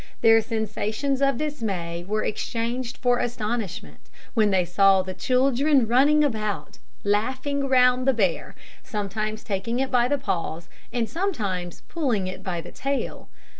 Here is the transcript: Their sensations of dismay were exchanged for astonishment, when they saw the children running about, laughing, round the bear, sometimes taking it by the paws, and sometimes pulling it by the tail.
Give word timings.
Their 0.21 0.41
sensations 0.41 1.21
of 1.21 1.37
dismay 1.37 2.03
were 2.03 2.23
exchanged 2.23 2.97
for 2.97 3.19
astonishment, 3.19 3.99
when 4.33 4.49
they 4.49 4.65
saw 4.65 5.03
the 5.03 5.13
children 5.13 5.85
running 5.87 6.23
about, 6.23 6.79
laughing, 7.03 7.67
round 7.69 8.07
the 8.07 8.13
bear, 8.15 8.55
sometimes 8.81 9.43
taking 9.43 9.77
it 9.79 9.91
by 9.91 10.07
the 10.07 10.17
paws, 10.17 10.69
and 10.91 11.07
sometimes 11.07 11.81
pulling 11.81 12.25
it 12.25 12.41
by 12.41 12.61
the 12.61 12.71
tail. 12.71 13.29